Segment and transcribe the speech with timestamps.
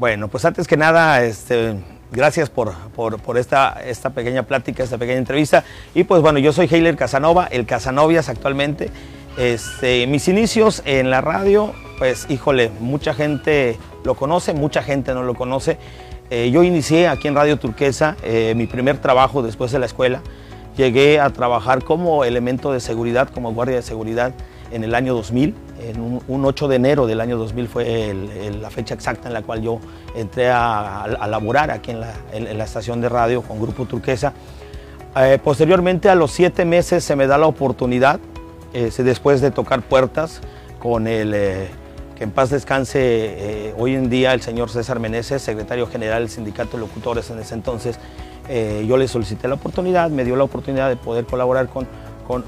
[0.00, 1.74] Bueno, pues antes que nada, este,
[2.10, 5.62] gracias por, por, esta, esta pequeña plática, esta pequeña entrevista.
[5.94, 8.90] Y pues bueno, yo soy Heiler Casanova, el Casanovias actualmente.
[9.36, 15.22] Este, mis inicios en la radio, pues híjole, mucha gente lo conoce, mucha gente no
[15.22, 15.76] lo conoce.
[16.30, 20.22] Eh, yo inicié aquí en Radio Turquesa eh, mi primer trabajo después de la escuela.
[20.78, 24.32] Llegué a trabajar como elemento de seguridad, como guardia de seguridad
[24.70, 25.54] en el año 2000.
[25.82, 28.14] En un, 8 de enero del año 2000 fue
[28.60, 29.80] la fecha exacta en la cual yo
[30.14, 34.32] entré a, laborar aquí en la, estación de radio con Grupo Turquesa.
[35.16, 38.20] Eh, posteriormente, a los siete meses, se me da la oportunidad,
[38.72, 40.40] eh, después de tocar puertas
[40.78, 41.68] con el, eh,
[42.16, 46.76] que en paz descanse hoy en día el señor César Meneses, secretario general del Sindicato
[46.76, 47.98] de Locutores en ese entonces,
[48.86, 51.86] yo le solicité la oportunidad, me dio la oportunidad de poder colaborar con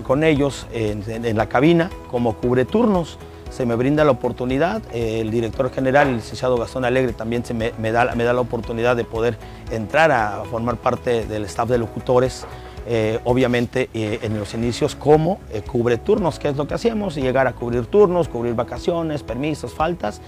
[0.04, 3.18] con, ellos en, la cabina como cubre turnos.
[3.50, 7.70] Se me brinda la oportunidad, el director general, el licenciado Gastón Alegre, también se me,
[7.92, 9.36] da, me da la oportunidad de poder
[9.70, 12.46] entrar a formar parte del staff de locutores,
[12.86, 17.14] eh, obviamente eh, en los inicios como eh, cubre turnos, que es lo que hacíamos,
[17.14, 20.22] llegar a cubrir turnos, cubrir vacaciones, permisos, faltas,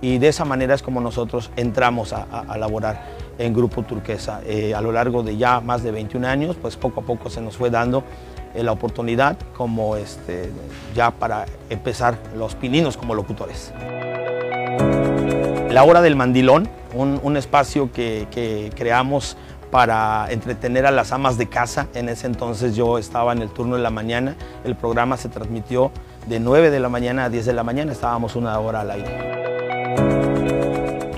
[0.00, 3.04] y de esa manera es como nosotros entramos a, a, laborar
[3.38, 4.40] en Grupo Turquesa.
[4.76, 7.56] a lo largo de ya más de 21 años, pues poco a poco se nos
[7.56, 10.50] fue dando eh, la oportunidad como este,
[10.94, 13.72] ya para empezar los pininos como locutores.
[15.70, 19.36] La hora del mandilón, un, espacio que, creamos
[19.70, 21.88] para entretener a las amas de casa.
[21.94, 25.92] En ese entonces yo estaba en el turno de la mañana, el programa se transmitió
[26.26, 29.37] de 9 de la mañana a 10 de la mañana, estábamos una hora al aire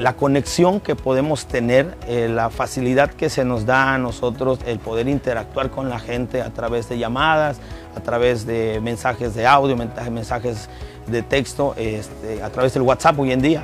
[0.01, 4.79] la conexión que podemos tener, eh, la facilidad que se nos da a nosotros el
[4.79, 7.61] poder interactuar con la gente a través de llamadas,
[7.95, 10.71] a través de mensajes de audio, mensajes
[11.07, 13.63] de texto, este, a través del WhatsApp hoy en día.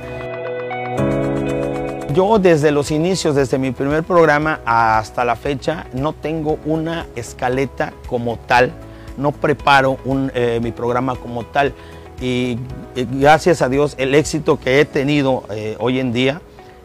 [2.13, 7.93] Yo desde los inicios, desde mi primer programa hasta la fecha, no tengo una escaleta
[8.07, 8.73] como tal,
[9.17, 9.97] no preparo
[10.35, 11.73] eh, mi programa como tal
[12.19, 12.57] y
[12.95, 16.41] gracias a Dios el éxito que he tenido eh, hoy en día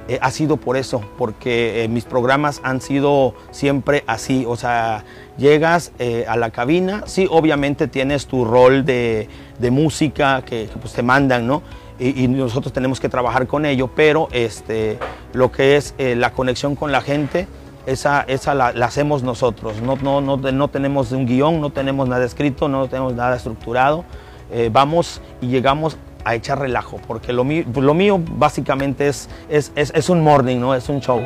[0.09, 5.05] eh, ha sido por eso, porque eh, mis programas han sido siempre así, o sea,
[5.39, 5.93] llegas
[6.27, 9.29] a la cabina, sí, obviamente tienes tu rol de,
[9.71, 11.63] música que, pues, te mandan, ¿no?
[12.01, 14.99] Y, nosotros tenemos que trabajar con ello, pero este,
[15.33, 17.47] lo que es la conexión con la gente,
[17.87, 22.25] esa, esa la, hacemos nosotros, no, no, no, no tenemos un guion, no tenemos nada
[22.25, 24.05] escrito, no tenemos nada estructurado.
[24.53, 29.73] Eh, vamos y llegamos a echar relajo, porque lo mío, lo mío básicamente es, es,
[29.75, 30.75] es, un morning, ¿no?
[30.75, 31.21] es un show.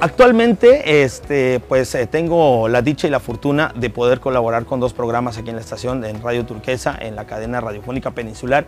[0.00, 4.92] Actualmente este, pues, eh, tengo la dicha y la fortuna de poder colaborar con dos
[4.92, 8.64] programas aquí en la estación, en Radio Turquesa, en la cadena radiofónica peninsular.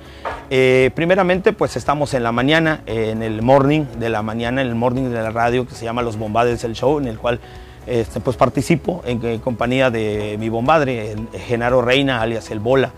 [0.51, 4.75] Eh, primeramente, pues estamos en la mañana, en el morning de la mañana, en el
[4.75, 7.39] morning de la radio que se llama Los Bombades el Show, en el cual
[7.91, 12.93] este, pues participo en, compañía de mi bompadre, Genaro Reina, alias El Bola.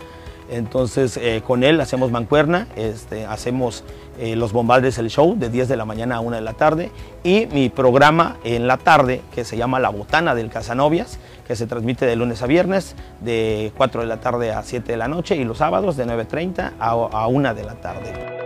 [0.51, 3.85] Entonces eh, con él hacemos mancuerna, este, hacemos
[4.19, 6.91] eh, los bombadres el show de 10 de la mañana a 1 de la tarde
[7.25, 11.67] y mi programa en la tarde que se llama La Botana del Casanovias, que se
[11.67, 15.37] transmite de lunes a viernes de 4 de la tarde a 7 de la noche
[15.37, 18.42] y los sábados de 9.30 a, a 1 de la tarde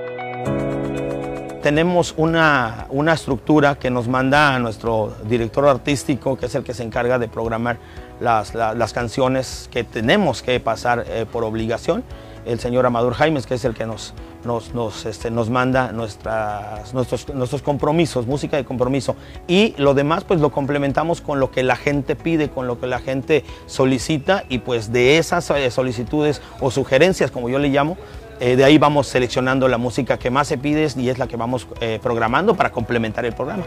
[1.66, 6.84] tenemos una, estructura que nos manda a nuestro director artístico, que es el que se
[6.84, 7.78] encarga de programar
[8.20, 12.04] las, canciones que tenemos que pasar eh, por obligación.
[12.44, 17.34] El señor Amador Jaimes, que es el que nos, nos, este, nos manda nuestras, nuestros,
[17.34, 19.16] nuestros compromisos, música de compromiso.
[19.48, 22.86] Y lo demás, pues lo complementamos con lo que la gente pide, con lo que
[22.86, 27.96] la gente solicita, y pues de esas eh, solicitudes o sugerencias, como yo le llamo,
[28.38, 31.36] eh, de ahí vamos seleccionando la música que más se pide y es la que
[31.36, 33.64] vamos eh, programando para complementar el programa.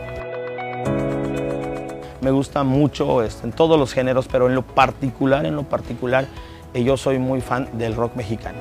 [2.22, 6.28] Me gusta mucho este, en todos los géneros, pero en lo particular, en lo particular,
[6.74, 8.60] eh, yo soy muy fan del rock mexicano.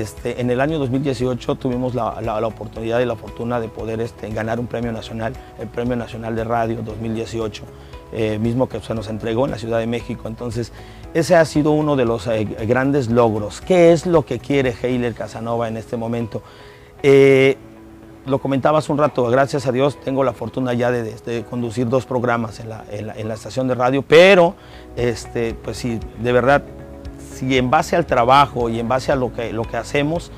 [0.00, 4.60] Este, en el año 2018 tuvimos la, oportunidad y la fortuna de poder este, ganar
[4.60, 7.62] un premio nacional, el Premio Nacional de Radio 2018,
[8.40, 10.28] mismo que se nos entregó en la Ciudad de México.
[10.28, 10.72] Entonces,
[11.14, 13.60] ese ha sido uno de los eh, grandes logros.
[13.60, 16.42] ¿Qué es lo que quiere Heiler Casanova en este momento?
[17.04, 17.56] Eh,
[18.26, 22.04] lo comentaba hace un rato, gracias a Dios tengo la fortuna ya de, conducir dos
[22.04, 24.54] programas en la, estación de radio, pero
[24.96, 26.64] este, pues si de verdad,
[27.34, 30.30] si en base al trabajo y en base a lo que, lo que hacemos,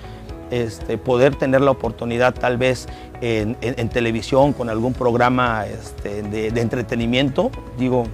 [0.50, 2.86] este, poder tener la oportunidad tal vez
[3.20, 3.56] en,
[3.88, 8.04] televisión con algún programa este, de, entretenimiento, digo,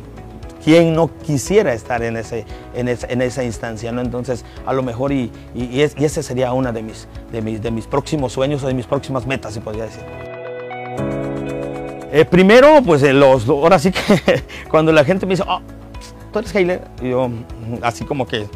[0.65, 3.93] ¿quién no quisiera estar en, ese, en, esa instancia?
[3.93, 4.01] ¿no?
[4.01, 8.33] Entonces, a lo mejor, y, ese sería uno de mis, de, mis, de mis próximos
[8.33, 10.03] sueños o de mis próximas metas, se podría decir.
[12.15, 15.61] Eh, primero, pues los, ahora sí que cuando la gente me dice, oh,
[16.33, 17.31] tú eres Heiler, yo
[17.83, 18.47] así como que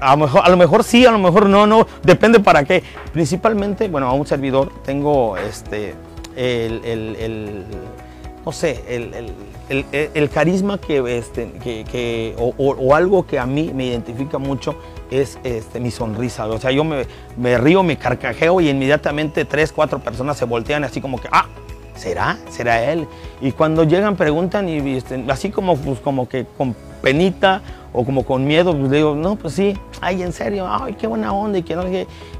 [0.00, 2.82] a lo, mejor, sí, a lo mejor no, no, depende para qué.
[3.12, 5.94] Principalmente, bueno, a un servidor tengo este,
[6.36, 7.64] el,
[8.44, 8.82] no sé,
[9.68, 14.76] el, carisma que, este, que, o, algo que a mí me identifica mucho
[15.10, 16.46] es este, mi sonrisa.
[16.46, 17.06] O sea, yo me,
[17.36, 21.46] me río, me carcajeo y inmediatamente tres, cuatro personas se voltean así como que, ah,
[21.96, 22.38] ¿será?
[22.48, 23.06] ¿Será él?
[23.40, 27.60] Y cuando llegan preguntan y este, así como, pues, como que con penita
[27.92, 31.32] o como con miedo, pues digo, no, pues sí, ay, en serio, ay, qué buena
[31.32, 31.84] onda y que no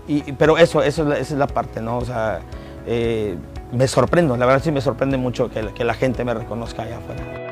[0.09, 1.99] y, Pero eso, eso esa es la parte, ¿no?
[1.99, 2.41] O sea,
[2.87, 3.37] eh,
[3.73, 6.99] me sorprendo, la verdad sí me sorprende mucho que, que, la gente me reconozca allá
[6.99, 7.43] afuera.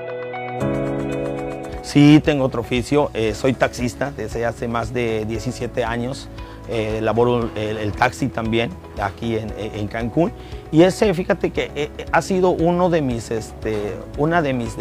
[1.83, 6.29] Sí, tengo otro oficio, eh, soy taxista desde hace más de 17 años.
[6.73, 8.71] Eh, laboro el, taxi también
[9.03, 10.31] aquí en, Cancún
[10.71, 14.77] y ese fíjate que eh, ha sido uno de mis este una de mis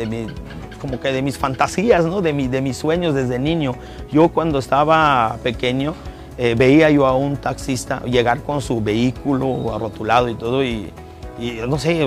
[0.79, 3.75] como que de mis fantasías no de, mi, de mis sueños desde niño
[4.11, 5.93] yo cuando estaba pequeño
[6.37, 10.91] eh, veía yo a un taxista llegar con su vehículo arrotulado y todo y
[11.39, 12.05] y no sé,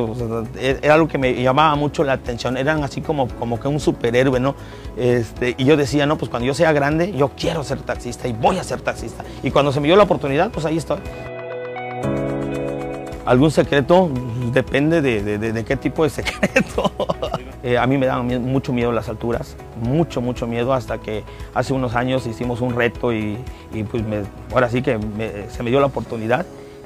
[0.82, 4.38] era algo que me llamaba mucho la atención, eran así como, como que un superhéroe,
[4.38, 4.54] ¿no?
[4.96, 8.34] Este, y yo decía, no, pues cuando yo sea grande, yo quiero ser taxista y
[8.34, 9.24] voy a ser taxista.
[9.42, 10.98] Y cuando se me dio la oportunidad, pues ahí estoy.
[13.24, 14.10] ¿Algún secreto?
[14.52, 16.92] Depende de, qué tipo de secreto.
[17.62, 21.22] Eh, a mí me daban mucho miedo las alturas, mucho, mucho miedo, hasta que
[21.54, 23.38] hace unos años hicimos un reto y,
[23.90, 24.02] pues
[24.52, 24.98] ahora sí que
[25.48, 26.44] se me dio la oportunidad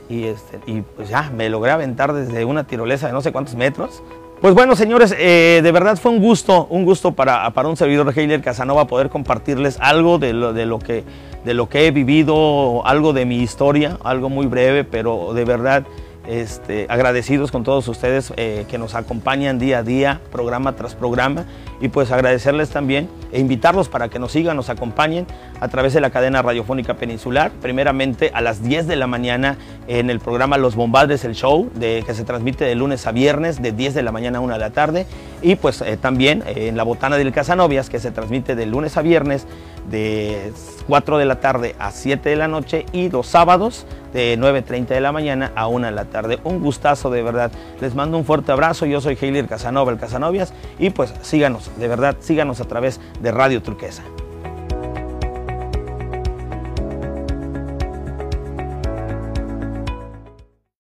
[0.08, 3.54] y, este, y pues ya me logré aventar desde una tirolesa de no sé cuántos
[3.54, 4.02] metros.
[4.40, 8.12] Pues bueno, señores, eh, de verdad fue un gusto, un gusto para, para un servidor
[8.12, 11.04] de Heiler Casanova poder compartirles algo de lo, de, lo que,
[11.46, 15.84] de lo que he vivido, algo de mi historia, algo muy breve, pero de verdad
[16.26, 21.44] este, agradecidos con todos ustedes eh, que nos acompañan día a día, programa tras programa,
[21.80, 25.26] y pues agradecerles también e invitarlos para que nos sigan, nos acompañen
[25.60, 29.58] a través de la cadena radiofónica peninsular, primeramente a las 10 de la mañana
[29.88, 33.72] en el programa Los Bombades, el show, que se transmite de lunes a viernes, de
[33.72, 35.06] 10 de la mañana a 1 de la tarde,
[35.42, 38.96] y pues eh, también eh, en la Botana del Casanovias, que se transmite de lunes
[38.96, 39.46] a viernes,
[39.90, 40.52] de
[40.88, 45.00] 4 de la tarde a 7 de la noche, y los sábados de 9.30 de
[45.00, 46.38] la mañana a 1 de la tarde.
[46.44, 47.52] Un gustazo de verdad.
[47.80, 48.86] Les mando un fuerte abrazo.
[48.86, 50.52] Yo soy Heilir Casanova, el Casanovias.
[50.78, 54.02] Y pues síganos, de verdad, síganos a través de Radio Turquesa.